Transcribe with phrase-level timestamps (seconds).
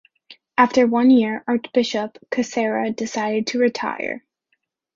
[0.57, 4.23] After one year, Archbishop Kucera decided to retire.